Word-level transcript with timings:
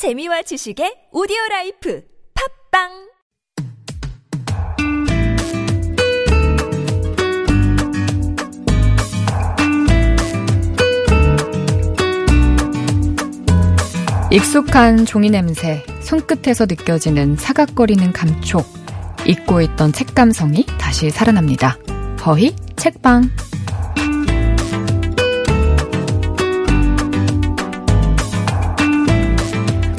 재미와 0.00 0.40
지식의 0.40 1.08
오디오 1.12 1.36
라이프 1.50 2.02
팟빵 2.72 2.88
익숙한 14.30 15.04
종이 15.04 15.28
냄새, 15.28 15.84
손끝에서 16.00 16.64
느껴지는 16.64 17.36
사각거리는 17.36 18.10
감촉, 18.14 18.64
잊고 19.26 19.60
있던 19.60 19.92
책 19.92 20.14
감성이 20.14 20.64
다시 20.78 21.10
살아납니다. 21.10 21.76
허희 22.24 22.56
책방. 22.76 23.28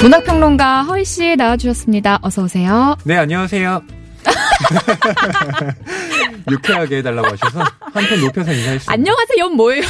문학평론가 0.01 0.81
허희 0.83 1.05
씨 1.05 1.35
나와주셨습니다. 1.35 2.19
어서 2.23 2.43
오세요. 2.43 2.97
네, 3.05 3.17
안녕하세요. 3.17 3.83
유쾌하게 6.49 6.97
해달라고 6.97 7.27
하셔서 7.27 7.63
한편 7.79 8.19
높여서 8.21 8.51
인사했습니다. 8.51 8.91
안녕하세요. 8.91 9.49
뭐예요? 9.49 9.83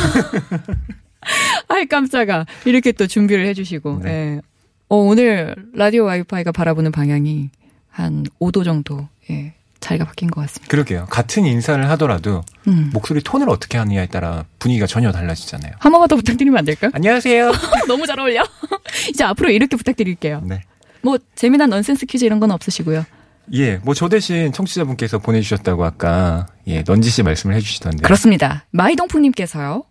아이 1.69 1.85
깜짝아. 1.85 2.45
이렇게 2.65 2.91
또 2.91 3.07
준비를 3.07 3.45
해주시고. 3.47 4.01
네. 4.03 4.11
예. 4.11 4.41
어, 4.89 4.97
오늘 4.97 5.55
라디오 5.73 6.03
와이파이가 6.03 6.51
바라보는 6.51 6.91
방향이 6.91 7.49
한 7.89 8.25
5도 8.41 8.65
정도 8.65 9.07
예, 9.29 9.53
자리가 9.81 10.05
바뀐 10.05 10.29
것 10.31 10.41
같습니다. 10.41 10.69
그러게요. 10.69 11.07
같은 11.09 11.45
인사를 11.45 11.89
하더라도 11.91 12.43
음. 12.67 12.89
목소리 12.93 13.21
톤을 13.21 13.49
어떻게 13.49 13.77
하느냐에 13.77 14.05
따라 14.07 14.45
분위기가 14.59 14.85
전혀 14.87 15.11
달라지잖아요. 15.11 15.73
한 15.79 15.91
번만 15.91 16.07
더 16.07 16.15
부탁드리면 16.15 16.57
안 16.57 16.63
될까요? 16.65 16.91
안녕하세요. 16.93 17.51
너무 17.89 18.07
잘 18.07 18.19
어울려. 18.19 18.43
이제 19.09 19.23
앞으로 19.23 19.49
이렇게 19.49 19.75
부탁드릴게요. 19.75 20.41
네. 20.45 20.61
뭐 21.01 21.17
재미난 21.35 21.69
넌센스 21.71 22.05
퀴즈 22.05 22.23
이런 22.25 22.39
건 22.39 22.51
없으시고요. 22.51 23.05
예, 23.53 23.77
뭐 23.77 23.93
저 23.95 24.07
대신 24.07 24.53
청취자분께서 24.53 25.17
보내주셨다고 25.19 25.83
아까 25.83 26.45
예 26.67 26.83
넌지시 26.87 27.23
말씀을 27.23 27.55
해주시던데. 27.55 28.03
그렇습니다. 28.03 28.65
마이동풍님께서요. 28.69 29.83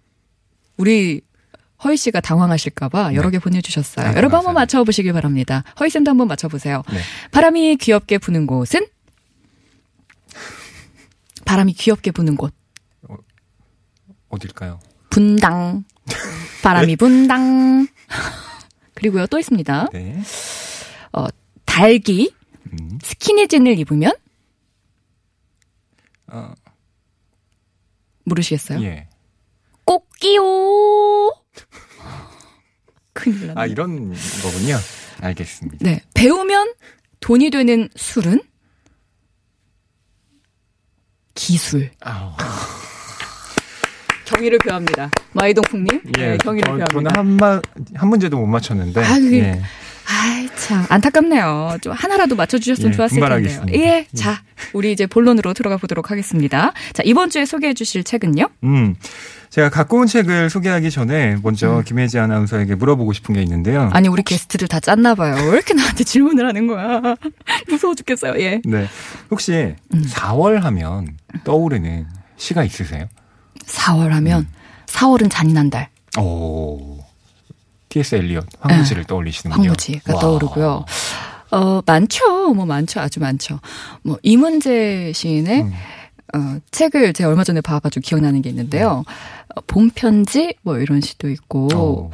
우리 0.77 1.21
허희 1.83 1.97
씨가 1.97 2.21
당황하실까봐 2.21 3.15
여러 3.15 3.31
개 3.31 3.39
보내주셨어요. 3.39 4.07
아, 4.07 4.15
여러분 4.15 4.37
한번. 4.39 4.55
맞춰보시길 4.55 5.13
바랍니다. 5.13 5.65
허희 5.81 5.91
쌤도 5.91 6.11
한번 6.11 6.29
맞춰보세요. 6.29 6.83
네. 6.93 6.99
바람이 7.33 7.77
귀엽게 7.77 8.19
부는 8.19 8.47
곳은? 8.47 8.87
바람이 11.45 11.73
귀엽게 11.75 12.11
부는 12.11 12.37
곳. 12.37 12.55
어딜까요? 14.29 14.79
분당. 15.11 15.85
바람이 16.63 16.97
분당. 16.97 17.87
그리고요, 18.95 19.27
또 19.27 19.39
있습니다. 19.39 19.89
네. 19.93 20.23
어, 21.13 21.27
달기. 21.65 22.33
음. 22.73 22.99
스키니진을 23.03 23.79
입으면? 23.79 24.13
어, 26.29 26.53
모르시겠어요? 28.25 28.83
예. 28.83 29.09
꽃기요. 29.85 30.43
큰일 33.13 33.49
났네. 33.49 33.61
아 33.61 33.67
이런 33.67 34.15
거군요. 34.43 34.77
알겠습니다. 35.21 35.79
네. 35.81 36.01
배우면 36.15 36.75
돈이 37.19 37.51
되는 37.51 37.89
술은? 37.97 38.41
기술. 41.51 41.91
아우. 42.01 42.31
경의를 44.25 44.59
표합니다. 44.59 45.11
마이동풍님. 45.33 46.01
예. 46.19 46.27
네, 46.31 46.37
경의를 46.39 46.71
어, 46.71 46.75
표합니다. 46.77 46.93
저는 46.93 47.11
한만 47.17 47.63
한 47.95 48.09
문제도 48.09 48.37
못 48.39 48.47
맞췄는데. 48.47 49.05
아, 49.05 49.15
그게- 49.19 49.39
예. 49.41 49.63
아이, 50.13 50.49
참, 50.57 50.85
안타깝네요. 50.89 51.79
좀 51.83 51.93
하나라도 51.93 52.35
맞춰주셨으면 52.35 52.93
예, 52.93 52.97
좋았을 52.97 53.15
텐데요. 53.21 53.29
분발하겠습니다. 53.39 53.79
예, 53.79 54.07
자, 54.15 54.43
우리 54.73 54.91
이제 54.93 55.07
본론으로 55.07 55.53
들어가 55.55 55.77
보도록 55.77 56.11
하겠습니다. 56.11 56.73
자, 56.95 57.03
이번 57.05 57.31
주에 57.31 57.45
소개해 57.45 57.75
주실 57.75 58.03
책은요? 58.03 58.49
음. 58.65 58.97
제가 59.51 59.69
갖고 59.69 59.99
온 59.99 60.07
책을 60.07 60.49
소개하기 60.49 60.91
전에 60.93 61.37
먼저 61.43 61.83
김혜지 61.85 62.21
아나운서에게 62.21 62.77
물어보고 62.77 63.13
싶은 63.13 63.35
게 63.35 63.43
있는데요. 63.43 63.85
음. 63.85 63.91
아니, 63.93 64.09
우리 64.09 64.23
게스트들 64.23 64.69
다 64.69 64.79
짰나 64.79 65.17
봐요. 65.17 65.35
왜 65.35 65.55
이렇게 65.55 65.75
나한테 65.75 66.05
질문을 66.05 66.47
하는 66.47 66.69
거야? 66.69 67.01
무서워 67.69 67.97
죽겠어요, 67.97 68.41
예. 68.41 68.61
네. 68.65 68.87
혹시 69.31 69.75
음. 69.93 70.05
4월 70.09 70.61
하면 70.61 71.17
떠오르는 71.43 72.07
시가 72.37 72.63
있으세요? 72.63 73.07
4월 73.67 74.11
하면, 74.11 74.47
4월은 74.87 75.29
잔인한 75.31 75.69
달. 75.69 75.89
오. 76.19 76.99
T.S. 77.89 78.15
엘리엇 78.15 78.47
황무지를 78.61 79.05
떠올리시는군요. 79.05 79.63
네. 79.63 79.69
황무지가 79.69 80.15
와. 80.15 80.21
떠오르고요. 80.21 80.85
어, 81.51 81.83
많죠. 81.85 82.55
뭐 82.55 82.65
많죠. 82.67 83.01
아주 83.01 83.19
많죠. 83.19 83.59
뭐 84.03 84.17
이문재 84.23 85.13
시인의 85.13 85.63
음. 85.63 85.73
어, 86.35 86.59
책을 86.71 87.13
제가 87.13 87.29
얼마 87.31 87.45
전에 87.45 87.61
봐가지고 87.61 88.03
기억나는 88.03 88.43
게 88.43 88.49
있는데요. 88.51 89.05
어, 89.55 89.61
봄 89.67 89.91
편지 89.95 90.55
뭐 90.63 90.79
이런 90.79 91.01
시도 91.01 91.29
있고 91.29 91.69
오. 91.75 92.11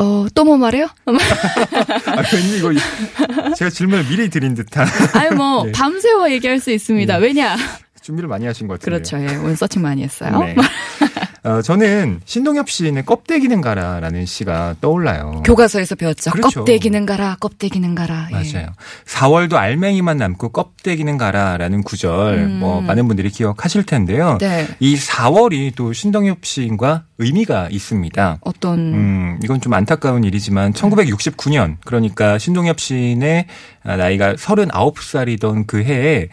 어, 0.00 0.26
또 0.34 0.44
뭐 0.44 0.56
말해요? 0.56 0.86
아, 1.06 2.22
왠지 2.32 2.58
이거 2.58 2.72
제가 3.56 3.70
질문을 3.70 4.04
미리 4.06 4.28
드린 4.28 4.54
듯한 4.54 4.86
아유 5.14 5.30
뭐 5.32 5.64
네. 5.64 5.72
밤새워 5.76 6.30
얘기할 6.32 6.60
수 6.60 6.70
있습니다. 6.72 7.18
네. 7.18 7.26
왜냐? 7.26 7.56
준비를 8.02 8.28
많이 8.28 8.44
하신 8.46 8.66
것 8.68 8.80
같은데요. 8.80 9.02
그렇죠. 9.02 9.18
예. 9.34 9.36
오늘 9.38 9.56
서칭 9.56 9.80
많이 9.82 10.02
했어요. 10.02 10.38
네. 10.40 10.54
어, 11.44 11.60
저는 11.60 12.22
신동엽 12.24 12.70
시인의 12.70 13.04
껍데기는 13.04 13.60
가라라는 13.60 14.24
시가 14.24 14.76
떠올라요. 14.80 15.42
교과서에서 15.44 15.94
배웠죠. 15.94 16.30
그렇죠. 16.30 16.60
껍데기는 16.60 17.04
가라, 17.04 17.36
껍데기는 17.38 17.94
가라. 17.94 18.28
예. 18.30 18.34
맞아요. 18.34 18.68
4월도 19.06 19.54
알맹이만 19.56 20.16
남고 20.16 20.48
껍데기는 20.48 21.18
가라라는 21.18 21.82
구절 21.82 22.38
음. 22.38 22.60
뭐 22.60 22.80
많은 22.80 23.06
분들이 23.06 23.28
기억하실 23.28 23.84
텐데요. 23.84 24.38
네. 24.40 24.66
이 24.80 24.96
4월이 24.96 25.74
또 25.76 25.92
신동엽 25.92 26.46
시인과 26.46 27.04
의미가 27.18 27.68
있습니다. 27.70 28.38
어떤 28.40 28.78
음, 28.78 29.40
이건 29.44 29.60
좀 29.60 29.74
안타까운 29.74 30.24
일이지만 30.24 30.72
1969년 30.72 31.76
그러니까 31.84 32.38
신동엽 32.38 32.80
시인의 32.80 33.46
나이가 33.84 34.34
39살이던 34.34 35.66
그 35.66 35.82
해에 35.82 36.28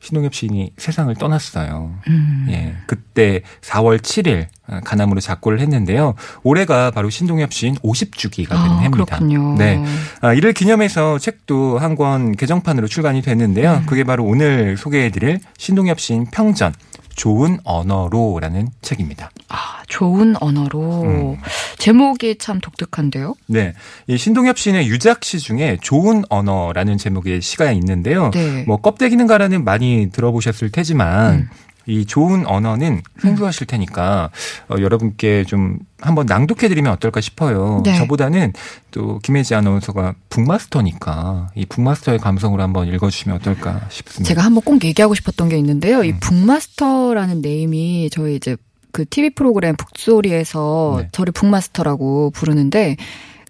신동엽 0.00 0.32
시인이 0.34 0.72
세상을 0.76 1.12
떠났어요. 1.16 1.92
음. 2.06 2.46
예. 2.50 2.76
그때 2.86 3.42
4월 3.62 3.98
7일 3.98 4.46
가남으로 4.84 5.20
작고를 5.20 5.60
했는데요. 5.60 6.14
올해가 6.44 6.90
바로 6.90 7.10
신동엽 7.10 7.52
시인 7.52 7.74
50주기가 7.76 8.48
되는 8.50 8.60
아, 8.62 8.78
해입니다. 8.80 9.04
그렇군요. 9.04 9.56
네. 9.56 9.82
아, 10.20 10.32
이를 10.34 10.52
기념해서 10.52 11.18
책도 11.18 11.78
한 11.78 11.98
권 11.98 12.30
개정판으로 12.36 12.86
출간이 12.86 13.18
음. 13.20 13.22
됐는데요. 13.22 13.82
그게 13.86 14.04
바로 14.04 14.24
오늘 14.24 14.76
소개해 14.76 15.10
드릴 15.10 15.40
신동엽 15.56 15.98
시인 15.98 16.26
평전 16.26 16.72
좋은 17.18 17.58
언어로라는 17.64 18.68
책입니다. 18.80 19.30
아, 19.48 19.82
좋은 19.88 20.36
언어로 20.40 21.02
음. 21.02 21.36
제목이 21.76 22.38
참 22.38 22.60
독특한데요. 22.60 23.34
네. 23.48 23.74
이 24.06 24.16
신동엽 24.16 24.56
시인의 24.56 24.86
유작시 24.86 25.40
중에 25.40 25.78
좋은 25.82 26.22
언어라는 26.30 26.96
제목의 26.96 27.42
시가 27.42 27.72
있는데요. 27.72 28.30
네. 28.30 28.62
뭐 28.68 28.80
껍데기는 28.80 29.26
가라는 29.26 29.64
많이 29.64 30.10
들어보셨을 30.12 30.70
테지만 30.70 31.34
음. 31.34 31.48
이 31.88 32.04
좋은 32.04 32.46
언어는 32.46 33.00
생소하실 33.20 33.66
테니까 33.66 34.30
어, 34.68 34.76
여러분께 34.78 35.44
좀 35.44 35.78
한번 36.00 36.26
낭독해드리면 36.26 36.92
어떨까 36.92 37.22
싶어요. 37.22 37.82
네. 37.82 37.96
저보다는 37.96 38.52
또 38.90 39.18
김혜지 39.20 39.54
아나운서가 39.54 40.14
북마스터니까 40.28 41.48
이 41.54 41.64
북마스터의 41.66 42.18
감성으로 42.18 42.62
한번 42.62 42.88
읽어주시면 42.88 43.38
어떨까 43.38 43.80
싶습니다. 43.88 44.28
제가 44.28 44.44
한번 44.44 44.62
꼭 44.62 44.84
얘기하고 44.84 45.14
싶었던 45.14 45.48
게 45.48 45.56
있는데요. 45.56 46.04
이 46.04 46.10
음. 46.10 46.20
북마스터라는 46.20 47.40
네임이 47.40 48.10
저희 48.12 48.36
이제 48.36 48.56
그 48.92 49.06
TV 49.06 49.30
프로그램 49.30 49.74
북소리에서 49.74 50.98
네. 51.00 51.08
저를 51.12 51.32
북마스터라고 51.32 52.30
부르는데 52.32 52.96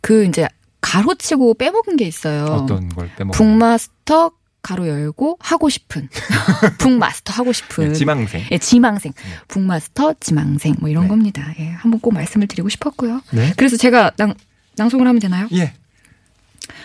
그 0.01 0.25
이제 0.25 0.47
가로치고 0.81 1.55
빼먹은 1.55 1.97
게 1.97 2.07
있어요. 2.07 2.45
어떤 2.45 2.89
걸 2.91 3.11
빼먹어? 3.17 3.37
북마스터 3.37 4.31
가로 4.63 4.89
열고 4.89 5.39
하고 5.41 5.69
싶은 5.69 6.09
북마스터 6.79 7.33
하고 7.33 7.53
싶은 7.53 7.89
네, 7.89 7.93
지망생. 7.95 8.45
예, 8.51 8.59
지망생 8.59 9.13
북마스터 9.47 10.15
지망생 10.21 10.77
뭐 10.81 10.89
이런 10.89 11.05
네. 11.05 11.09
겁니다. 11.09 11.55
예, 11.59 11.69
한번 11.69 12.01
꼭 12.01 12.13
말씀을 12.13 12.47
드리고 12.49 12.69
싶었고요. 12.69 13.21
네. 13.31 13.53
그래서 13.57 13.77
제가 13.77 14.13
낭, 14.17 14.35
낭송을 14.77 15.07
하면 15.07 15.21
되나요? 15.21 15.49
예. 15.53 15.75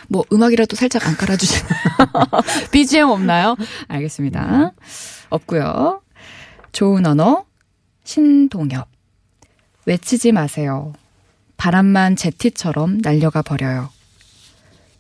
뭐 0.08 0.24
음악이라도 0.31 0.75
살짝 0.75 1.08
안 1.08 1.18
깔아주시나요? 1.18 1.70
BGM 2.72 3.10
없나요? 3.10 3.56
알겠습니다. 3.88 4.74
없고요. 5.30 6.02
좋은 6.72 7.06
언어 7.06 7.46
신동엽 8.04 8.88
외치지 9.86 10.31
마세요. 10.31 10.94
바람만 11.58 12.16
제티처럼 12.16 13.00
날려가 13.00 13.42
버려요. 13.42 13.90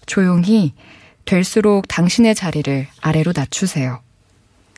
조용히 0.05 0.73
될수록 1.25 1.87
당신의 1.87 2.35
자리를 2.35 2.87
아래로 3.01 3.33
낮추세요. 3.35 4.01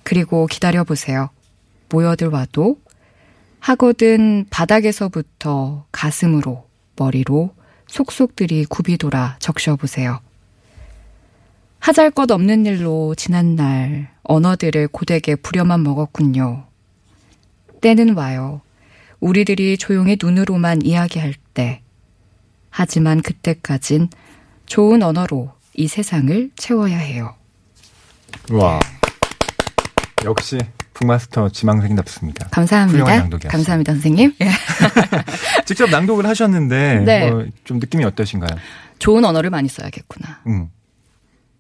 그리고 0.04 0.48
기다려보세요. 0.48 1.30
모여들 1.90 2.28
와도 2.28 2.80
하거든 3.60 4.46
바닥에서부터 4.50 5.86
가슴으로 5.92 6.68
머리로 6.96 7.56
속속들이 7.88 8.66
굽이 8.66 8.98
돌아 8.98 9.38
적셔보세요. 9.40 10.20
하잘 11.80 12.12
것 12.12 12.30
없는 12.32 12.66
일로 12.66 13.16
지난 13.16 13.56
날 13.56 14.12
언어들을 14.24 14.88
고되게 14.90 15.36
부려만 15.36 15.84
먹었군요. 15.84 16.66
때는 17.82 18.16
와요. 18.16 18.62
우리들이 19.20 19.78
조용히 19.78 20.18
눈으로만 20.22 20.84
이야기할 20.84 21.34
때. 21.54 21.82
하지만 22.70 23.22
그때까진 23.22 24.10
좋은 24.66 25.02
언어로 25.02 25.55
이 25.76 25.88
세상을 25.88 26.52
채워야 26.56 26.98
해요. 26.98 27.36
와. 28.52 28.80
역시 30.24 30.58
북마스터 30.94 31.50
지망생답습니다. 31.50 32.48
감사합니다. 32.50 33.28
감사합니다, 33.50 33.94
선생님. 33.94 34.34
예. 34.42 34.50
직접 35.66 35.90
낭독을 35.90 36.26
하셨는데 36.26 37.04
네. 37.06 37.30
어, 37.30 37.46
좀 37.66 37.80
느낌이 37.80 38.04
어떠신가요? 38.06 38.58
좋은 39.00 39.26
언어를 39.26 39.50
많이 39.50 39.68
써야겠구나. 39.68 40.42
음. 40.48 40.70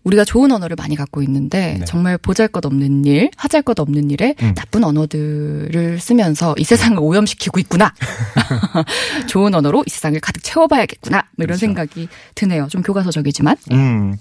우리가 0.05 0.23
좋은 0.23 0.51
언어를 0.51 0.75
많이 0.77 0.95
갖고 0.95 1.21
있는데 1.23 1.77
네. 1.79 1.85
정말 1.85 2.17
보잘 2.17 2.47
것 2.47 2.65
없는 2.65 3.05
일, 3.05 3.31
하잘 3.35 3.63
것 3.63 3.79
없는 3.79 4.11
일에 4.11 4.35
음. 4.41 4.53
나쁜 4.55 4.83
언어들을 4.83 5.99
쓰면서 5.99 6.55
이 6.57 6.63
세상을 6.63 6.97
오염시키고 6.99 7.59
있구나. 7.59 7.93
좋은 9.27 9.53
언어로 9.53 9.83
이 9.85 9.89
세상을 9.89 10.19
가득 10.19 10.43
채워봐야겠구나. 10.43 11.17
뭐 11.17 11.43
이런 11.43 11.47
그렇죠. 11.47 11.59
생각이 11.59 12.07
드네요. 12.35 12.67
좀 12.69 12.81
교과서적이지만. 12.83 13.57
음. 13.71 14.15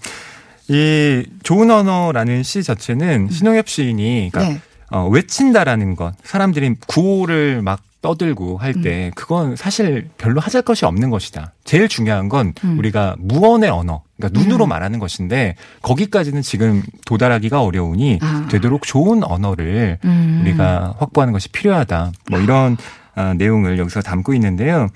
이 0.68 1.26
좋은 1.42 1.70
언어라는 1.70 2.42
시 2.42 2.62
자체는 2.62 3.28
신동엽 3.30 3.68
시인이 3.68 4.30
그러니까 4.32 4.54
네. 4.54 4.60
어, 4.90 5.06
외친다라는 5.08 5.94
것, 5.96 6.14
사람들이 6.24 6.76
구호를 6.86 7.60
막 7.60 7.82
떠들고 8.04 8.58
할때 8.58 9.06
음. 9.06 9.10
그건 9.14 9.56
사실 9.56 10.10
별로 10.18 10.38
하잘 10.38 10.60
것이 10.60 10.84
없는 10.84 11.08
것이다. 11.08 11.54
제일 11.64 11.88
중요한 11.88 12.28
건 12.28 12.52
음. 12.62 12.78
우리가 12.78 13.16
무언의 13.18 13.70
언어, 13.70 14.02
그러니까 14.18 14.38
눈으로 14.38 14.66
음. 14.66 14.68
말하는 14.68 14.98
것인데 14.98 15.56
거기까지는 15.80 16.42
지금 16.42 16.82
도달하기가 17.06 17.62
어려우니 17.62 18.18
아. 18.20 18.46
되도록 18.50 18.82
좋은 18.82 19.24
언어를 19.24 19.98
음. 20.04 20.40
우리가 20.42 20.96
확보하는 20.98 21.32
것이 21.32 21.48
필요하다. 21.48 22.12
뭐 22.30 22.40
이런 22.40 22.76
아, 23.14 23.32
내용을 23.32 23.78
여기서 23.78 24.02
담고 24.02 24.34
있는데요. 24.34 24.90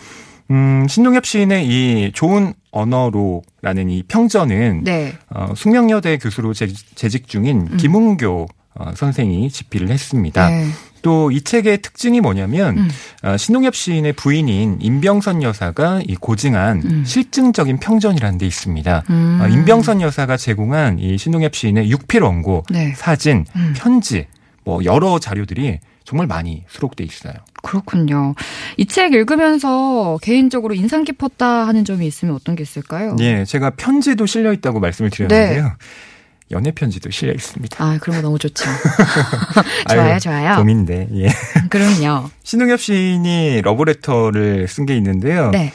음, 0.50 0.86
신동엽 0.86 1.24
시인의 1.24 1.66
이 1.66 2.12
좋은 2.12 2.52
언어로라는 2.72 3.88
이 3.88 4.02
평전은 4.02 4.84
네. 4.84 5.14
어, 5.30 5.54
숙명여대 5.56 6.18
교수로 6.18 6.52
재, 6.52 6.66
재직 6.94 7.26
중인 7.26 7.68
음. 7.72 7.76
김은교 7.78 8.48
어, 8.74 8.92
선생이 8.94 9.50
집필을 9.50 9.88
했습니다. 9.90 10.48
네. 10.48 10.68
또이 11.02 11.42
책의 11.42 11.80
특징이 11.82 12.20
뭐냐면 12.20 12.76
음. 12.78 12.88
어, 13.22 13.36
신동엽 13.36 13.74
시인의 13.74 14.14
부인인 14.14 14.78
임병선 14.80 15.42
여사가 15.42 16.00
이 16.06 16.16
고증한 16.16 16.82
음. 16.84 17.04
실증적인 17.04 17.78
평전이라는 17.78 18.38
데 18.38 18.46
있습니다. 18.46 19.04
음. 19.10 19.38
어, 19.40 19.48
임병선 19.48 20.00
여사가 20.00 20.36
제공한 20.36 20.98
이 20.98 21.16
신동엽 21.16 21.54
시인의 21.54 21.90
육필 21.90 22.22
원고, 22.22 22.64
네. 22.70 22.94
사진, 22.96 23.44
음. 23.56 23.74
편지, 23.76 24.26
뭐 24.64 24.84
여러 24.84 25.18
자료들이 25.18 25.78
정말 26.04 26.26
많이 26.26 26.64
수록돼 26.68 27.04
있어요. 27.04 27.34
그렇군요. 27.62 28.34
이 28.78 28.86
책 28.86 29.12
읽으면서 29.12 30.18
개인적으로 30.22 30.74
인상 30.74 31.04
깊었다 31.04 31.66
하는 31.66 31.84
점이 31.84 32.06
있으면 32.06 32.34
어떤 32.34 32.56
게 32.56 32.62
있을까요? 32.62 33.14
예, 33.20 33.44
제가 33.44 33.70
편지도 33.70 34.24
실려 34.26 34.52
있다고 34.52 34.80
말씀을 34.80 35.10
드렸는데요. 35.10 35.72
연애 36.50 36.70
편지도 36.72 37.10
실려 37.10 37.32
있습니다. 37.32 37.82
아, 37.84 37.98
그런 38.00 38.16
거 38.16 38.22
너무 38.22 38.38
좋죠. 38.38 38.64
좋아요, 39.90 40.12
아유, 40.14 40.20
좋아요. 40.20 40.56
봄인데, 40.56 41.08
예. 41.14 41.28
그럼요. 41.70 42.30
신동엽 42.42 42.80
시인이 42.80 43.60
러브레터를 43.62 44.66
쓴 44.68 44.86
게 44.86 44.96
있는데요. 44.96 45.50
네. 45.50 45.72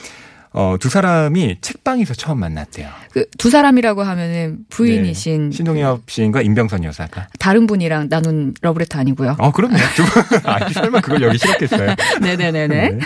어, 0.55 0.75
두 0.79 0.87
사람이 0.89 1.57
책방에서 1.61 2.13
처음 2.13 2.39
만났대요. 2.39 2.87
그 3.11 3.25
두 3.39 3.49
사람이라고 3.49 4.03
하면은 4.03 4.59
부인이신 4.69 5.49
네. 5.49 5.55
신동엽 5.55 6.03
시인과 6.07 6.41
임병선 6.43 6.83
여사가. 6.83 7.27
다른 7.39 7.65
분이랑 7.67 8.07
나눈 8.09 8.53
러브레터 8.61 8.99
아니고요. 8.99 9.35
어, 9.39 9.51
그럼요. 9.51 9.75
두 9.95 10.03
분. 10.05 10.39
아, 10.45 10.69
설마 10.69 11.01
그걸 11.01 11.23
여기 11.23 11.37
실었겠어요. 11.39 11.95
네네네네. 12.21 12.67
네. 12.89 12.99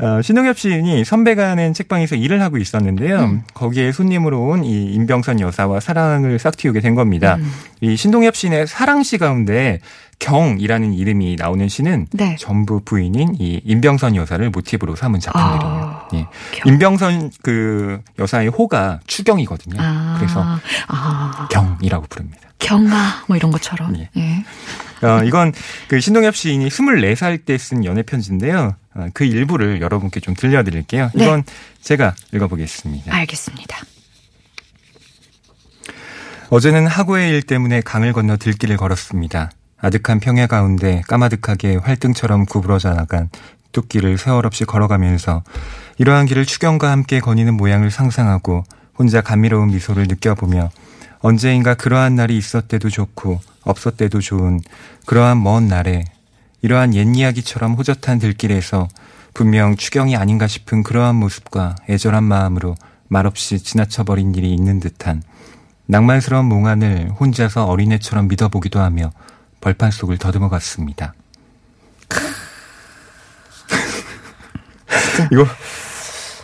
어, 0.00 0.22
신동엽 0.22 0.58
시인이 0.58 1.04
선배가 1.04 1.50
하는 1.50 1.74
책방에서 1.74 2.14
일을 2.16 2.40
하고 2.40 2.56
있었는데요. 2.58 3.18
음. 3.20 3.42
거기에 3.54 3.90
손님으로 3.92 4.40
온 4.40 4.64
이 4.64 4.92
임병선 4.92 5.40
여사와 5.40 5.80
사랑을 5.80 6.38
싹틔우게 6.38 6.80
된 6.80 6.94
겁니다. 6.94 7.36
음. 7.36 7.52
이 7.80 7.96
신동엽 7.96 8.36
시인의 8.36 8.66
사랑시 8.68 9.18
가운데 9.18 9.80
경이라는 10.20 10.94
이름이 10.94 11.36
나오는 11.38 11.68
시는 11.68 12.06
네. 12.12 12.36
전부 12.38 12.80
부인인 12.84 13.36
이 13.38 13.60
임병선 13.64 14.16
여사를 14.16 14.50
모티브로 14.50 14.96
삼은 14.96 15.20
작품들이에요. 15.20 15.72
아, 15.74 16.08
예. 16.14 16.26
경. 16.52 16.72
임병선 16.72 17.30
그 17.42 18.00
여사의 18.18 18.48
호가 18.48 18.98
추경이거든요. 19.06 19.76
아, 19.80 20.16
그래서 20.18 20.44
아, 20.88 21.48
경이라고 21.52 22.06
부릅니다. 22.08 22.40
경아 22.58 23.24
뭐 23.28 23.36
이런 23.36 23.52
것처럼. 23.52 23.96
예. 23.96 24.10
예. 24.16 25.06
어, 25.06 25.22
이건 25.22 25.52
그 25.86 26.00
신동엽 26.00 26.34
시인이 26.34 26.66
24살 26.68 27.44
때 27.44 27.56
쓴 27.56 27.84
연애 27.84 28.02
편지인데요. 28.02 28.74
어, 28.98 29.08
그 29.14 29.24
일부를 29.24 29.80
여러분께 29.80 30.20
좀 30.20 30.34
들려드릴게요. 30.34 31.10
네. 31.14 31.24
이건 31.24 31.44
제가 31.80 32.14
읽어보겠습니다. 32.32 33.14
알겠습니다. 33.14 33.78
어제는 36.50 36.86
하고의 36.86 37.30
일 37.30 37.42
때문에 37.42 37.80
강을 37.82 38.12
건너 38.12 38.36
들길을 38.36 38.76
걸었습니다. 38.76 39.50
아득한 39.80 40.18
평야 40.18 40.46
가운데 40.46 41.02
까마득하게 41.06 41.76
활등처럼 41.76 42.46
구부러져 42.46 42.94
나간 42.94 43.30
뚝길을 43.70 44.18
세월 44.18 44.44
없이 44.46 44.64
걸어가면서 44.64 45.44
이러한 45.98 46.26
길을 46.26 46.46
추경과 46.46 46.90
함께 46.90 47.20
거니는 47.20 47.54
모양을 47.54 47.90
상상하고 47.90 48.64
혼자 48.98 49.20
감미로운 49.20 49.68
미소를 49.68 50.06
느껴보며 50.08 50.70
언제인가 51.20 51.74
그러한 51.74 52.16
날이 52.16 52.36
있었대도 52.36 52.90
좋고 52.90 53.40
없었대도 53.62 54.20
좋은 54.20 54.60
그러한 55.06 55.40
먼 55.42 55.68
날에 55.68 56.04
이러한 56.62 56.94
옛 56.94 57.06
이야기처럼 57.14 57.74
호젓한 57.74 58.18
들길에서 58.18 58.88
분명 59.34 59.76
추경이 59.76 60.16
아닌가 60.16 60.46
싶은 60.46 60.82
그러한 60.82 61.14
모습과 61.16 61.76
애절한 61.88 62.24
마음으로 62.24 62.74
말없이 63.08 63.58
지나쳐버린 63.58 64.34
일이 64.34 64.52
있는 64.52 64.80
듯한 64.80 65.22
낭만스러운 65.86 66.46
몽환을 66.46 67.12
혼자서 67.18 67.66
어린애처럼 67.66 68.28
믿어보기도 68.28 68.80
하며 68.80 69.12
벌판 69.60 69.90
속을 69.90 70.18
더듬어 70.18 70.48
갔습니다. 70.48 71.14
이거 75.32 75.46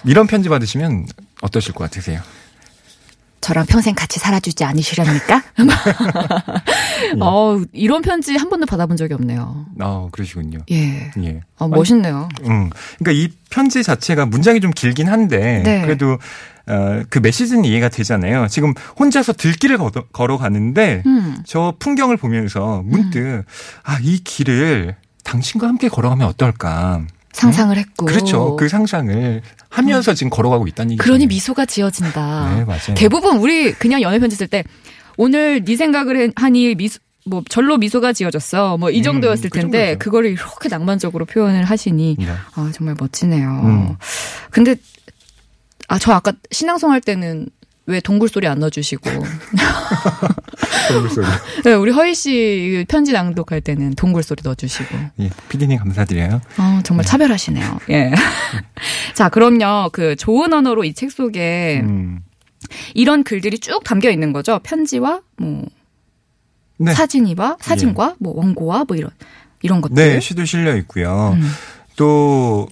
이런 0.05 0.27
편지 0.27 0.49
받으시면 0.49 1.07
어떠실 1.43 1.75
것 1.75 1.85
같으세요? 1.85 2.21
저랑 3.45 3.67
평생 3.67 3.95
같이 3.95 4.19
살아주지 4.19 4.65
않으시렵니까? 4.65 5.43
어, 7.21 7.61
이런 7.75 8.01
편지 8.01 8.35
한 8.37 8.49
번도 8.49 8.65
받아본 8.65 8.97
적이 8.97 9.13
없네요. 9.15 9.67
아, 9.81 10.09
그러시군요. 10.13 10.61
예. 10.71 11.11
예. 11.23 11.41
어, 11.59 11.69
멋있네요. 11.69 12.31
음. 12.45 12.71
그러니까 12.99 13.13
이 13.13 13.29
편지 13.51 13.83
자체가 13.83 14.25
문장이 14.25 14.61
좀 14.61 14.71
길긴 14.71 15.09
한데 15.09 15.63
네. 15.63 15.83
그래도 15.83 16.17
어, 16.67 17.03
그 17.11 17.19
메시지는 17.19 17.67
이해가 17.67 17.91
되잖아요. 17.91 18.49
지금 18.49 18.73
혼자서 18.99 19.35
들길을 19.35 19.77
걸어, 19.77 20.07
걸어가는데 20.11 21.03
음. 21.05 21.37
저 21.45 21.75
풍경을 21.79 22.17
보면서 22.17 22.81
문득 22.83 23.45
아, 23.83 23.99
이 24.01 24.21
길을 24.25 24.97
당신과 25.23 25.69
함께 25.69 25.91
걸어가면 25.91 26.27
어떨까? 26.29 27.03
상상을 27.35 27.77
했고. 27.77 28.07
그렇죠. 28.07 28.57
그 28.57 28.69
상상을 28.69 29.43
하면서 29.69 30.15
지금 30.15 30.31
걸어가고 30.31 30.67
있다는 30.69 30.93
얘기죠. 30.93 31.03
그러니 31.03 31.27
미소가 31.27 31.67
지어진다. 31.67 32.55
네, 32.55 32.65
맞아요. 32.65 32.95
대부분 32.97 33.39
우리 33.39 33.73
그냥 33.73 34.01
연애 34.03 34.19
편지 34.19 34.37
쓸 34.37 34.47
때 34.47 34.65
오늘 35.17 35.65
네 35.65 35.77
생각을 35.77 36.17
해- 36.17 36.31
하니 36.37 36.75
미소 36.75 36.99
뭐 37.27 37.43
절로 37.49 37.77
미소가 37.79 38.13
지어졌어. 38.13 38.77
뭐이 38.77 38.99
음, 38.99 39.03
정도였을 39.03 39.51
그 39.51 39.59
텐데 39.61 39.87
정도죠. 39.93 39.99
그거를 39.99 40.31
이렇게 40.33 40.69
낭만적으로 40.69 41.25
표현을 41.25 41.65
하시니 41.65 42.17
네. 42.19 42.27
아 42.55 42.71
정말 42.73 42.95
멋지네요. 42.99 43.49
음. 43.65 43.97
근데 44.51 44.77
아 45.89 45.99
저 45.99 46.13
아까 46.13 46.33
신앙송 46.51 46.93
할 46.93 47.01
때는 47.01 47.47
왜 47.87 48.01
동굴 48.01 48.29
소리 48.29 48.47
안 48.49 48.59
넣어주시고 48.61 49.11
동굴 50.89 51.11
소리. 51.11 51.27
네, 51.65 51.75
우리 51.75 51.93
허희 51.93 52.15
씨 52.15 52.85
편지 52.89 53.13
낭독할 53.13 53.61
때는 53.61 53.95
동굴 53.95 54.23
소리 54.23 54.41
넣어주시고 54.43 54.97
예, 55.21 55.31
피디님 55.49 55.79
감사드려요. 55.79 56.41
어, 56.59 56.81
정말 56.85 57.05
차별하시네요. 57.05 57.79
예. 57.91 58.13
자 59.15 59.29
그럼요 59.29 59.91
그 59.93 60.17
좋은 60.17 60.53
언어로 60.53 60.85
이 60.85 60.95
책 60.95 61.11
속에 61.11 61.81
음. 61.85 62.21
이런 62.95 63.25
글들이 63.25 63.59
쭉 63.59 63.83
담겨 63.85 64.11
있는 64.11 64.33
거죠. 64.33 64.61
편지와 64.63 65.21
뭐 65.37 65.67
네. 66.79 66.93
사진이와 66.95 67.59
사진과 67.61 68.17
뭐 68.19 68.33
원고와 68.37 68.85
뭐 68.89 68.97
이런 68.97 69.11
이런 69.63 69.81
것들. 69.81 69.95
네, 69.95 70.21
시도 70.21 70.45
실려 70.45 70.77
있고요. 70.77 71.33
음. 71.37 71.51
또, 71.97 72.69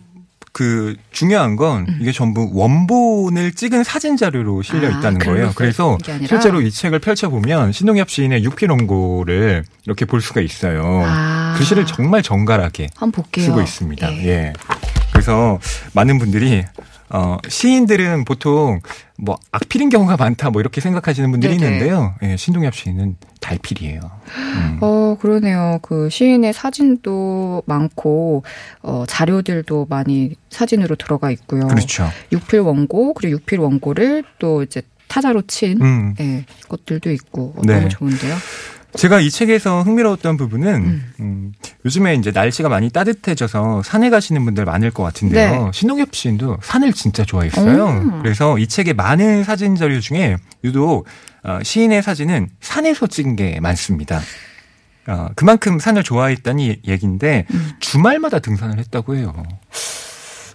그, 0.52 0.96
중요한 1.12 1.56
건 1.56 1.86
이게 2.00 2.12
전부 2.12 2.50
원본을 2.52 3.52
찍은 3.52 3.84
사진 3.84 4.16
자료로 4.16 4.62
실려 4.62 4.88
아, 4.88 4.90
있다는 4.98 5.18
거예요. 5.18 5.48
써 5.48 5.54
그래서? 5.54 5.98
실제로 6.26 6.60
이 6.60 6.70
책을 6.70 6.98
펼쳐 6.98 7.30
보면 7.30 7.72
신동엽 7.72 8.10
시인의 8.10 8.44
육필 8.44 8.70
원고를 8.70 9.64
이렇게 9.86 10.04
볼 10.04 10.20
수가 10.20 10.40
있어요. 10.42 11.02
아. 11.06 11.54
글씨를 11.56 11.86
정말 11.86 12.22
정갈하게. 12.22 12.88
쓰고 13.38 13.62
있습니다. 13.62 14.12
예. 14.12 14.26
예. 14.26 14.52
그래서 15.12 15.58
많은 15.94 16.18
분들이 16.18 16.64
어, 17.14 17.36
시인들은 17.46 18.24
보통 18.24 18.80
뭐 19.18 19.38
악필인 19.52 19.90
경우가 19.90 20.16
많다 20.16 20.50
뭐 20.50 20.60
이렇게 20.60 20.80
생각하시는 20.80 21.30
분들이 21.30 21.58
네네. 21.58 21.74
있는데요. 21.74 22.14
예, 22.22 22.36
신동엽 22.36 22.74
시인은 22.74 23.16
달필이에요. 23.40 24.00
음. 24.00 24.78
어, 24.80 25.16
그러네요. 25.20 25.78
그 25.82 26.08
시인의 26.08 26.54
사진도 26.54 27.62
많고, 27.66 28.44
어, 28.82 29.04
자료들도 29.06 29.86
많이 29.90 30.34
사진으로 30.48 30.96
들어가 30.96 31.30
있고요. 31.30 31.66
그렇죠. 31.66 32.08
육필 32.32 32.60
원고, 32.60 33.12
그리고 33.12 33.32
육필 33.32 33.58
원고를 33.58 34.24
또 34.38 34.62
이제 34.62 34.80
타자로 35.08 35.42
친, 35.42 35.82
음. 35.82 36.14
예, 36.20 36.44
것들도 36.68 37.10
있고, 37.10 37.54
어, 37.56 37.62
네. 37.66 37.76
너무 37.76 37.88
좋은데요. 37.90 38.34
제가 38.96 39.20
이 39.20 39.30
책에서 39.30 39.82
흥미로웠던 39.82 40.36
부분은 40.36 40.74
음. 40.74 41.12
음, 41.20 41.52
요즘에 41.84 42.14
이제 42.14 42.30
날씨가 42.30 42.68
많이 42.68 42.90
따뜻해져서 42.90 43.82
산에 43.82 44.10
가시는 44.10 44.44
분들 44.44 44.64
많을 44.66 44.90
것 44.90 45.02
같은데요. 45.02 45.64
네. 45.66 45.70
신동엽 45.72 46.14
시인도 46.14 46.58
산을 46.62 46.92
진짜 46.92 47.24
좋아했어요. 47.24 47.86
음. 47.88 48.22
그래서 48.22 48.58
이 48.58 48.66
책의 48.66 48.94
많은 48.94 49.44
사진 49.44 49.76
자료 49.76 49.98
중에 50.00 50.36
유독 50.62 51.06
어, 51.42 51.58
시인의 51.62 52.02
사진은 52.02 52.50
산에서 52.60 53.06
찍은 53.06 53.36
게 53.36 53.60
많습니다. 53.60 54.20
어, 55.08 55.28
그만큼 55.34 55.78
산을 55.78 56.02
좋아했다는 56.04 56.60
이- 56.60 56.76
얘기인데 56.86 57.46
음. 57.52 57.70
주말마다 57.80 58.38
등산을 58.40 58.78
했다고 58.78 59.16
해요. 59.16 59.32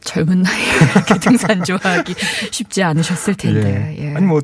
젊은 0.01 0.41
나이에 0.43 0.63
이렇게 0.95 1.19
등산 1.19 1.63
좋아하기 1.65 2.15
쉽지 2.51 2.81
않으셨을 2.81 3.35
텐데, 3.35 3.95
예. 3.99 4.15
아니 4.15 4.25
뭐 4.25 4.39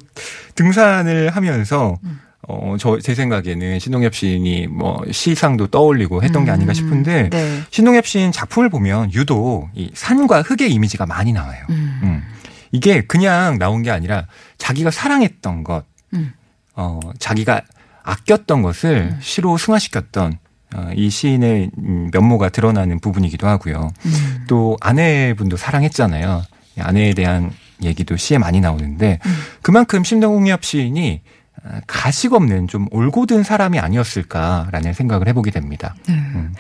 등산을 0.56 1.30
하면서 1.34 1.98
음. 2.04 2.20
어, 2.48 2.76
저 2.78 3.00
제 3.00 3.16
생각에는 3.16 3.80
신동엽 3.80 4.14
시인이 4.14 4.68
뭐 4.68 5.02
시상도 5.12 5.68
떠올리고 5.68 6.24
했던 6.24 6.46
게 6.46 6.52
아닌가 6.52 6.74
싶은데 6.74 7.30
네. 7.30 7.62
신동엽 7.70 8.06
시인 8.06 8.32
작품을 8.32 8.70
보면 8.70 9.14
유독 9.14 9.70
이 9.74 9.92
산과 9.94 10.42
흙의 10.42 10.72
이미지가 10.74 11.06
많이 11.06 11.32
나와요. 11.32 11.64
음. 11.70 12.00
음. 12.04 12.24
이게 12.72 13.02
그냥 13.02 13.60
나온 13.60 13.84
게 13.84 13.92
아니라 13.92 14.28
자기가 14.58 14.92
사랑했던 14.92 15.64
것, 15.64 15.86
음. 16.14 16.34
어, 16.76 17.00
자기가 17.20 17.62
아꼈던 18.04 18.62
것을 18.62 19.16
시로 19.22 19.58
승화시켰던 19.58 20.38
어, 20.76 20.90
이 20.96 21.10
시인의 21.10 21.72
음, 21.78 22.10
면모가 22.12 22.50
드러나는 22.50 23.00
부분이기도 23.00 23.48
하고요. 23.48 23.92
음. 24.06 24.46
또 24.48 24.76
아내분도 24.82 25.56
사랑했잖아요. 25.56 26.44
이 26.78 26.82
아내에 26.82 27.14
대한 27.14 27.52
얘기도 27.84 28.18
시에 28.18 28.38
많이 28.38 28.60
나오는데 28.60 29.20
음. 29.26 29.36
그만큼 29.62 30.04
신동엽 30.04 30.66
시인이 30.66 31.22
어, 31.22 31.43
가식 31.88 32.34
없는 32.34 32.68
좀 32.68 32.88
올곧은 32.92 33.44
사람이 33.44 33.80
아니었을까라는 33.80 34.94
생각을 34.94 35.28
해보게 35.28 35.52
됩니다. 35.52 35.96
네. 36.08 36.14
음. 36.14 36.54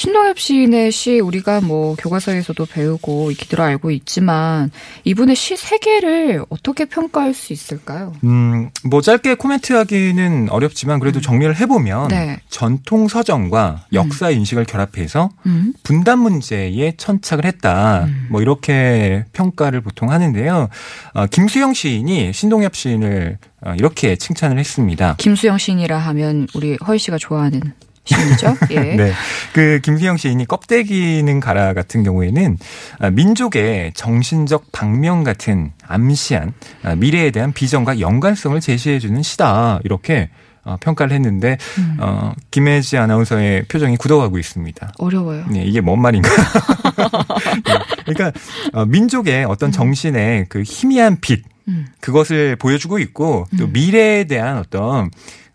신동엽 0.00 0.38
시인의 0.38 0.92
시 0.92 1.20
우리가 1.20 1.60
뭐 1.60 1.94
교과서에서도 1.94 2.64
배우고 2.64 3.32
익히들어 3.32 3.64
알고 3.64 3.90
있지만 3.90 4.70
이분의 5.04 5.36
시 5.36 5.58
세계를 5.58 6.42
어떻게 6.48 6.86
평가할 6.86 7.34
수 7.34 7.52
있을까요? 7.52 8.14
음, 8.24 8.70
뭐 8.82 9.02
짧게 9.02 9.34
코멘트하기는 9.34 10.48
어렵지만 10.48 11.00
그래도 11.00 11.20
정리를 11.20 11.54
해보면 11.54 12.08
네. 12.08 12.38
전통 12.48 13.08
서정과 13.08 13.88
역사 13.92 14.30
인식을 14.30 14.64
결합해서 14.64 15.28
음. 15.44 15.74
분단 15.82 16.18
문제에 16.20 16.94
천착을 16.96 17.44
했다. 17.44 18.04
음. 18.04 18.28
뭐 18.30 18.40
이렇게 18.40 19.26
평가를 19.34 19.82
보통 19.82 20.10
하는데요. 20.10 20.70
어, 21.12 21.26
김수영 21.26 21.74
시인이 21.74 22.32
신동엽 22.32 22.74
시인을 22.74 23.36
어, 23.66 23.74
이렇게 23.76 24.16
칭찬을 24.16 24.58
했습니다. 24.58 25.16
김수영 25.18 25.58
시인이라 25.58 25.98
하면 25.98 26.46
우리 26.54 26.78
허희 26.86 26.98
씨가 26.98 27.18
좋아하는 27.18 27.74
시인이죠. 28.14 28.56
예. 28.70 28.80
네. 28.96 29.12
그 29.52 29.80
김수영 29.82 30.16
시인이 30.16 30.46
껍데기는 30.46 31.40
가라 31.40 31.72
같은 31.74 32.02
경우에는 32.02 32.58
아, 32.98 33.10
민족의 33.10 33.92
정신적 33.94 34.72
방명 34.72 35.24
같은 35.24 35.72
암시한 35.86 36.52
아, 36.82 36.94
미래에 36.96 37.30
대한 37.30 37.52
비전과 37.52 38.00
연관성을 38.00 38.60
제시해주는 38.60 39.22
시다. 39.22 39.80
이렇게 39.84 40.30
어, 40.62 40.76
평가를 40.78 41.14
했는데 41.14 41.56
음. 41.78 41.96
어, 42.00 42.32
김혜지 42.50 42.98
아나운서의 42.98 43.64
표정이 43.64 43.96
굳어가고 43.96 44.38
있습니다. 44.38 44.92
어려워요. 44.98 45.46
네, 45.48 45.62
이게 45.62 45.80
뭔 45.80 46.02
말인가? 46.02 46.28
네, 47.64 47.78
그러니까 48.04 48.32
어, 48.74 48.84
민족의 48.84 49.44
어떤 49.46 49.72
정신의 49.72 50.46
그 50.48 50.62
희미한 50.62 51.18
빛 51.20 51.44
음. 51.68 51.86
그것을 52.00 52.56
보여주고 52.56 52.98
있고 52.98 53.46
또 53.58 53.64
음. 53.64 53.72
미래에 53.72 54.24
대한 54.24 54.58
어떤 54.58 55.10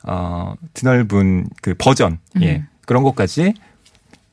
어 0.07 0.53
드넓은 0.73 1.47
그 1.61 1.73
버전 1.77 2.19
예 2.41 2.57
음. 2.57 2.67
그런 2.85 3.03
것까지 3.03 3.53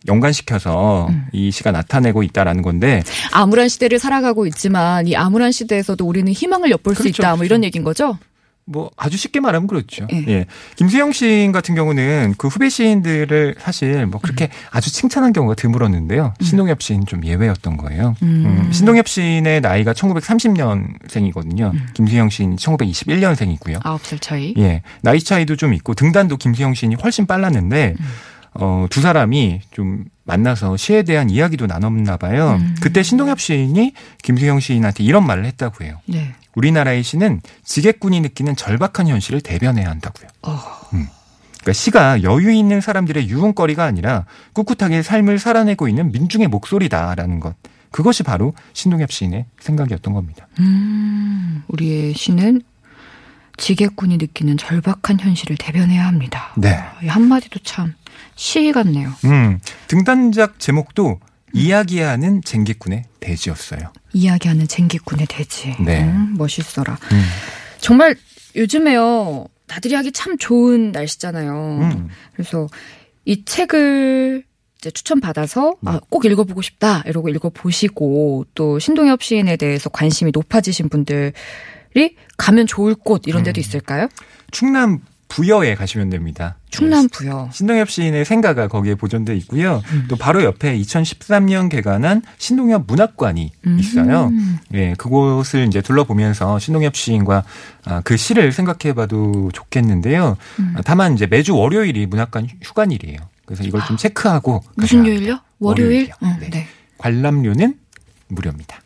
연관시켜서 0.09 1.07
음. 1.09 1.27
이 1.33 1.51
시가 1.51 1.71
나타내고 1.71 2.23
있다라는 2.23 2.63
건데 2.63 3.03
암울한 3.33 3.69
시대를 3.69 3.99
살아가고 3.99 4.47
있지만 4.47 5.07
이 5.07 5.17
암울한 5.17 5.53
시대에서도 5.53 6.05
우리는 6.05 6.31
희망을 6.33 6.71
엿볼 6.71 6.95
수 6.95 7.03
그렇죠, 7.03 7.23
있다. 7.23 7.37
뭐. 7.37 7.45
이런 7.45 7.63
얘기인 7.65 7.85
거죠? 7.85 8.19
뭐 8.65 8.91
아주 8.97 9.17
쉽게 9.17 9.41
말하면 9.41 9.67
그렇죠. 9.67 10.07
예. 10.13 10.25
예. 10.29 10.47
김수영 10.77 11.13
시인 11.13 11.53
같은 11.53 11.75
경우는 11.75 12.35
그 12.39 12.49
후배 12.49 12.69
시인들을 12.69 13.57
사실 13.59 14.07
뭐 14.07 14.21
그렇게 14.21 14.51
아주 14.71 14.93
칭찬한 14.93 15.33
경우가 15.33 15.55
드물었는데요. 15.55 16.35
신동엽 16.41 16.81
시인 16.83 17.05
좀 17.05 17.25
예외였던 17.25 17.77
거예요. 17.77 18.15
음. 18.23 18.45
음, 18.47 18.73
신동엽 18.73 19.09
시인의 19.09 19.61
나이가 19.61 19.93
1930년생이거든요. 19.93 21.73
김수영 21.95 22.31
시인이 22.31 22.57
1921년생이고요. 22.57 23.81
아홉 23.83 24.07
살 24.07 24.19
차이. 24.19 24.55
예, 24.59 24.83
나이 25.03 25.21
차이도 25.21 25.57
좀 25.57 25.75
있고 25.75 25.95
등단도 25.95 26.37
김수영 26.37 26.75
시인이 26.75 26.97
훨씬 27.03 27.27
빨랐는데 27.27 27.95
어, 28.55 28.87
두 28.91 29.01
사람이 29.01 29.61
좀 29.71 30.05
만나서 30.25 30.77
시에 30.77 31.03
대한 31.03 31.31
이야기도 31.31 31.67
나눴나 31.67 32.17
봐요. 32.17 32.59
음. 32.61 32.77
그때 32.81 33.03
신동엽 33.03 33.41
시인이 33.41 33.93
김수영 34.23 34.61
시인한테 34.61 35.05
이런 35.05 35.27
말을 35.27 35.45
했다고 35.47 35.85
해요. 35.85 36.01
네. 36.07 36.35
우리나라의 36.55 37.03
시는 37.03 37.41
지객꾼이 37.65 38.21
느끼는 38.21 38.57
절박한 38.57 39.09
현실을 39.09 39.41
대변해야 39.41 39.89
한다고요. 39.91 40.29
어. 40.43 40.61
그러니까 41.63 41.73
시가 41.73 42.23
여유 42.23 42.53
있는 42.53 42.81
사람들의 42.81 43.29
유흥거리가 43.29 43.85
아니라 43.85 44.27
꿋꿋하게 44.53 45.03
삶을 45.03 45.39
살아내고 45.39 45.89
있는 45.89 46.13
민중의 46.13 46.49
목소리다라는 46.49 47.41
것. 47.41 47.55
그것이 47.91 48.23
바로 48.23 48.55
신동엽 48.73 49.13
시인의 49.13 49.47
생각이었던 49.61 50.13
겁니다. 50.13 50.49
음, 50.59 51.63
우리의 51.69 52.15
시는 52.15 52.63
지게꾼이 53.59 54.17
느끼는 54.17 54.57
절박한 54.57 55.21
현실을 55.21 55.57
대변해야 55.57 56.07
합니다. 56.07 56.53
네. 56.57 56.83
이 57.03 57.07
한마디도 57.07 57.61
참 57.61 57.95
시 58.35 58.73
같네요. 58.73 59.13
음, 59.25 59.61
등단작 59.89 60.59
제목도 60.59 61.21
이야기하는 61.53 62.43
쟁기꾼의 62.43 63.05
대지였어요. 63.21 63.93
이야기하는 64.13 64.69
쟁기꾼의 64.69 65.27
대지. 65.29 65.77
네. 65.81 66.03
음, 66.03 66.35
멋있어라. 66.39 66.99
음. 67.13 67.23
정말 67.79 68.17
요즘에요. 68.57 69.47
나들이 69.67 69.95
하기 69.95 70.13
참 70.13 70.37
좋은 70.39 70.93
날씨잖아요. 70.93 71.79
음. 71.81 72.09
그래서 72.35 72.67
이 73.25 73.45
책을 73.45 74.45
이제 74.79 74.91
추천받아서 74.91 75.77
네. 75.81 75.91
아, 75.93 76.01
꼭 76.11 76.25
읽어보고 76.25 76.61
싶다 76.61 77.03
이러고 77.07 77.29
읽어보시고 77.29 78.47
또 78.55 78.79
신동엽 78.79 79.23
시인에 79.23 79.57
대해서 79.57 79.89
관심이 79.89 80.33
높아지신 80.35 80.89
분들이 80.89 81.33
가면 82.37 82.67
좋을 82.67 82.97
곳 82.97 83.23
이런 83.27 83.45
데도 83.45 83.59
음. 83.59 83.61
있을까요? 83.61 84.09
충남 84.51 85.01
부여에 85.33 85.75
가시면 85.75 86.11
됩니다. 86.11 86.57
충남 86.69 87.09
부여. 87.09 87.49
신동엽 87.53 87.89
시인의 87.89 88.27
생가가 88.27 88.69
거기에 88.69 88.95
보존돼 88.97 89.35
있고요. 89.37 89.83
음. 89.93 90.05
또 90.09 90.17
바로 90.17 90.45
옆에 90.45 90.79
2013년 90.79 91.71
개관한 91.71 92.21
신동엽 92.37 92.85
문학관이 92.87 93.51
음. 93.67 93.79
있어요. 93.79 94.31
예, 94.75 94.95
그곳을 94.99 95.67
이제 95.67 95.81
둘러보면서 95.81 96.59
신동엽 96.59 96.95
시인과 96.95 97.45
아, 97.87 98.03
그 98.03 98.19
시를 98.19 98.53
생각해봐도 98.53 99.51
좋겠는데요. 99.55 100.37
음. 100.61 100.75
아, 100.77 100.83
다만 100.85 101.15
이제 101.15 101.27
매주 101.27 101.57
월요일이 101.57 102.05
문학관 102.05 102.49
휴관일이에요. 102.63 103.19
그래서 103.47 103.65
이걸 103.65 103.83
좀 103.87 103.97
체크하고 103.97 104.63
무슨 104.77 105.07
요일요? 105.07 105.41
월요일? 105.61 106.11
월요일이요. 106.11 106.15
응, 106.25 106.37
네. 106.41 106.51
네. 106.51 106.67
관람료는 106.99 107.75
무료입니다. 108.29 108.83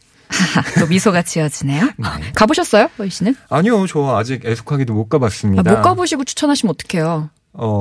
또 0.81 0.87
미소가 0.87 1.23
지어지네요. 1.23 1.85
네. 1.97 2.33
가보셨어요, 2.35 2.90
허희 2.99 3.11
씨는? 3.11 3.35
아니요, 3.49 3.87
저 3.87 4.16
아직 4.16 4.45
애숙하게도 4.45 4.95
못 4.95 5.07
아, 5.07 5.19
가봤습니다. 5.19 5.71
못 5.71 5.83
가보시고 5.83 6.25
추천하시면 6.25 6.75
어떡해요? 6.75 7.31
어, 7.59 7.78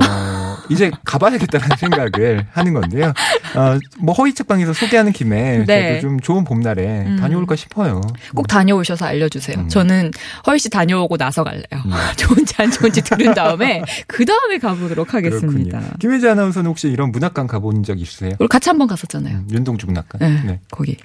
이제 0.70 0.90
가봐야겠다는 1.04 1.68
생각을 1.76 2.46
하는 2.50 2.72
건데요. 2.72 3.12
어, 3.54 3.78
뭐 3.98 4.14
허위 4.14 4.32
책방에서 4.32 4.72
소개하는 4.72 5.12
김에 5.12 5.64
네. 5.66 5.88
저도 5.88 6.00
좀 6.00 6.20
좋은 6.20 6.44
봄날에 6.44 7.04
음. 7.06 7.18
다녀올까 7.20 7.56
싶어요. 7.56 8.00
꼭 8.34 8.46
다녀오셔서 8.46 9.04
알려주세요. 9.04 9.58
음. 9.58 9.68
저는 9.68 10.12
허희 10.46 10.58
씨 10.58 10.70
다녀오고 10.70 11.18
나서 11.18 11.44
갈래요. 11.44 11.66
좋은지 12.16 12.54
안 12.56 12.70
좋은지 12.70 13.02
들은 13.02 13.34
다음에 13.34 13.82
그 14.06 14.24
다음에 14.24 14.56
가보도록 14.58 15.12
하겠습니다. 15.12 15.78
그렇군요. 15.78 15.98
김혜지 16.00 16.26
아나운서는 16.26 16.70
혹시 16.70 16.88
이런 16.88 17.12
문학관 17.12 17.46
가본 17.46 17.82
적 17.82 18.00
있으세요? 18.00 18.32
우리 18.38 18.48
같이 18.48 18.70
한번 18.70 18.86
갔었잖아요. 18.88 19.36
음, 19.36 19.48
윤동주 19.52 19.86
문학관. 19.86 20.20
네, 20.20 20.42
네. 20.46 20.60
거기. 20.70 20.96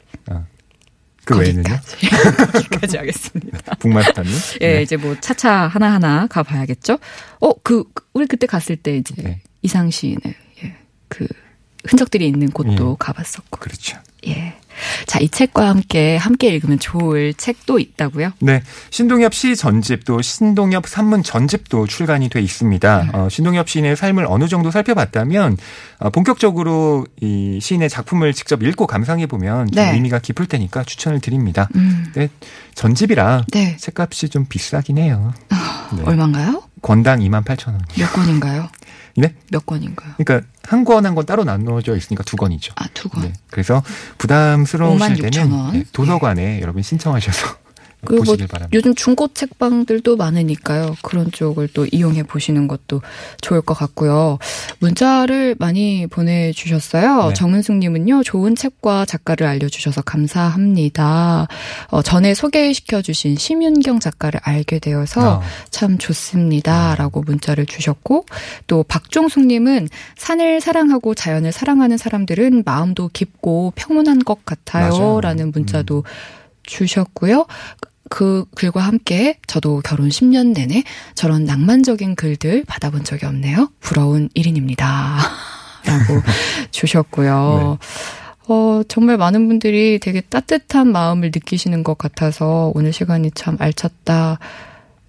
그 1.25 1.38
외에는요? 1.38 1.80
거기까지 2.54 2.98
하겠습니다. 2.98 3.75
북마라탄이? 3.75 4.30
예, 4.62 4.75
네. 4.75 4.82
이제 4.82 4.98
뭐 4.98 5.16
차차 5.20 5.68
하나하나 5.68 6.28
가봐야겠죠? 6.28 6.98
어, 7.40 7.54
그, 7.62 7.84
그 7.94 8.06
우리 8.13 8.25
그때 8.25 8.48
갔을 8.48 8.75
때 8.75 8.98
이제 8.98 9.13
네. 9.18 9.42
이상 9.62 9.90
시인의 9.90 10.36
예, 10.63 10.75
그 11.08 11.28
흔적들이 11.86 12.28
있는 12.28 12.50
곳도 12.50 12.92
예. 12.92 12.96
가봤었고. 13.00 13.60
그렇죠. 13.60 13.98
예. 14.28 14.56
자, 15.06 15.20
이 15.20 15.30
책과 15.30 15.70
함께 15.70 16.18
함께 16.18 16.48
읽으면 16.50 16.80
좋을 16.80 17.34
책도 17.34 17.80
있다고요? 17.80 18.32
네. 18.40 18.62
신동엽 18.90 19.34
시 19.34 19.56
전집 19.56 20.06
또 20.06 20.22
신동엽 20.22 20.88
산문 20.88 21.24
전집도 21.24 21.88
출간이 21.88 22.30
돼 22.30 22.42
있습니다. 22.42 23.01
음. 23.01 23.10
어, 23.13 23.30
신동엽 23.30 23.70
시인의 23.70 23.96
삶을 23.96 24.25
어느 24.28 24.48
정도 24.48 24.72
살펴봤다면 24.72 25.58
어, 26.00 26.10
본격적으로 26.10 27.06
이 27.20 27.60
시인의 27.62 27.90
작품을 27.90 28.34
직접 28.34 28.63
읽고 28.63 28.88
감상해 28.88 29.25
보면 29.28 29.72
좀 29.72 29.84
네. 29.84 29.94
의미가 29.94 30.20
깊을 30.20 30.48
테니까 30.48 30.84
추천을 30.84 31.20
드립니다. 31.20 31.70
음. 31.75 32.12
네. 32.16 32.30
전집이라 32.75 33.46
네. 33.51 33.78
책값이 33.78 34.30
좀 34.30 34.46
비싸긴 34.46 34.98
해요. 34.98 35.34
네. 35.94 36.04
얼마인가요? 36.04 36.63
권당 36.82 37.20
2만 37.20 37.44
8천 37.44 37.68
원. 37.68 37.82
몇 37.98 38.12
권인가요? 38.13 38.70
네? 39.18 39.36
몇 39.51 39.65
권인가요? 39.65 40.13
그러니까 40.18 40.48
한 40.63 40.84
권 40.86 41.06
한 41.06 41.15
권 41.15 41.25
따로 41.25 41.44
나눠져 41.44 41.96
있으니까 41.98 42.24
두 42.24 42.36
권이죠. 42.38 42.74
아, 42.77 42.86
두 42.94 43.10
권. 43.10 43.24
네. 43.24 43.34
그래서 43.50 43.84
부담스러우실 44.18 45.12
56,000 45.13 45.32
때는 45.32 45.51
원. 45.51 45.74
네, 45.74 45.84
도서관에 45.91 46.62
여러분 46.62 46.82
신청하셔서 46.82 47.61
그리고 48.05 48.24
뭐 48.24 48.34
보시길 48.34 48.48
바랍니다. 48.48 48.75
요즘 48.75 48.96
중고 48.96 49.27
책방들도 49.27 50.15
많으니까요. 50.15 50.96
그런 51.01 51.31
쪽을 51.31 51.70
또 51.74 51.86
이용해 51.91 52.24
보시는 52.24 52.67
것도 52.67 53.01
좋을 53.41 53.62
것 53.62 53.74
같고요. 53.74 54.39
문자를 54.79 55.55
많이 55.60 56.08
보내주셨어요. 56.08 57.27
네. 57.27 57.34
정은숙님은요, 57.34 58.24
좋은 58.24 58.55
책과 58.55 59.05
작가를 59.05 59.48
알려주셔서 59.48 60.01
감사합니다. 60.01 61.48
어, 61.89 62.01
전에 62.01 62.34
소개시켜주신 62.34 63.36
심윤경 63.38 64.00
작가를 64.00 64.39
알게 64.43 64.79
되어서 64.79 65.38
어. 65.38 65.41
참 65.70 65.98
좋습니다. 65.98 66.96
라고 66.96 67.22
문자를 67.22 67.65
주셨고, 67.65 68.25
또 68.67 68.84
박종숙님은 68.84 69.88
산을 70.17 70.62
사랑하고 70.62 71.13
자연을 71.13 71.51
사랑하는 71.51 71.98
사람들은 71.98 72.63
마음도 72.65 73.10
깊고 73.13 73.74
평온한 73.75 74.20
것 74.20 74.46
같아요. 74.46 74.89
맞아요. 74.89 75.15
음. 75.17 75.22
라는 75.22 75.51
문자도 75.51 76.03
주셨고요. 76.63 77.46
그 78.12 78.44
글과 78.56 78.82
함께 78.82 79.39
저도 79.48 79.82
결혼 79.86 80.10
10년 80.10 80.53
내내 80.53 80.84
저런 81.15 81.46
낭만적인 81.46 82.15
글들 82.15 82.65
받아본 82.68 83.06
적이 83.06 83.27
없네요. 83.27 83.72
부러운 83.80 84.27
1인입니다. 84.36 84.75
라고 85.88 86.22
주셨고요. 86.72 87.80
어, 88.50 88.82
정말 88.89 89.15
많은 89.15 89.48
분들이 89.48 89.98
되게 89.98 90.20
따뜻한 90.20 90.91
마음을 90.91 91.32
느끼시는 91.34 91.84
것 91.84 91.98
같아서 91.98 92.74
오늘 92.75 92.91
시간이 92.91 93.32
참 93.32 93.56
알찼다 93.58 94.39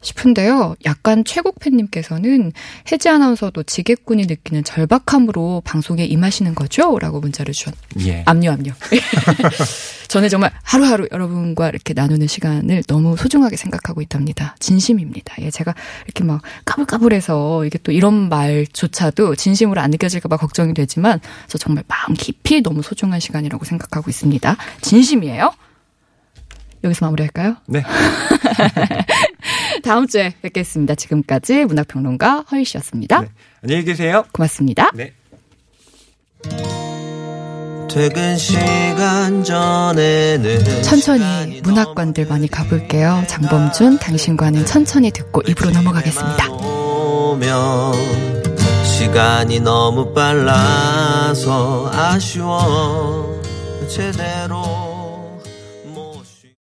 싶은데요. 0.02 0.76
약간 0.85 1.25
최국팬님께서는 1.25 2.52
혜지 2.90 3.09
아나운서도 3.09 3.62
지게꾼이 3.62 4.26
느끼는 4.26 4.64
절박함으로 4.64 5.62
방송에 5.64 6.04
임하시는 6.04 6.54
거죠? 6.54 6.99
라고 6.99 7.21
문자를 7.21 7.54
주셨. 7.54 7.75
예. 8.00 8.23
압류, 8.26 8.50
압류. 8.50 8.73
저는 10.09 10.28
정말 10.28 10.52
하루하루 10.62 11.09
여러분과 11.11 11.71
이렇게 11.71 11.94
나누는 11.94 12.26
시간을 12.26 12.82
너무 12.87 13.16
소중하게 13.16 13.56
생각하고 13.56 14.02
있답니다. 14.02 14.56
진심입니다. 14.59 15.37
예, 15.40 15.50
제가 15.50 15.75
이렇게 16.04 16.23
막 16.23 16.42
까불까불해서 16.66 17.64
이게 17.64 17.78
또 17.82 17.92
이런 17.92 18.28
말조차도 18.28 19.37
진심으로 19.37 19.80
안 19.80 19.90
느껴질까봐 19.90 20.37
걱정이 20.37 20.75
되지만 20.75 21.21
저 21.47 21.56
정말 21.56 21.85
마음 21.88 22.14
깊이 22.14 22.61
너무 22.61 22.82
소중한 22.82 23.21
시간이라고 23.21 23.64
생각하고 23.64 24.11
있습니다. 24.11 24.56
진심이에요. 24.82 25.52
여기서 26.85 27.06
마무리할까요? 27.06 27.56
네. 27.66 27.82
다음 29.83 30.07
주에 30.07 30.35
뵙겠습니다. 30.43 30.95
지금까지 30.95 31.64
문학평론가 31.64 32.45
허희 32.50 32.64
씨였습니다. 32.64 33.23
네. 33.23 33.29
안녕히 33.62 33.85
계세요. 33.85 34.25
고맙습니다. 34.33 34.91
네. 34.95 35.12
퇴근 37.91 38.38
시간 38.38 39.45
전에는 39.45 40.83
천천히 40.83 41.61
문학관들 41.62 42.26
많이 42.26 42.49
가볼게요. 42.49 43.23
장범준, 43.29 43.99
당신과는 43.99 44.64
천천히 44.64 45.11
듣고 45.11 45.43
입으로 45.43 45.71
넘어가겠습니다. 45.71 46.47
시간이 49.02 49.61
너무 49.61 50.15
빨라서 50.15 51.91
아쉬워 51.93 53.43
제대로 53.89 54.81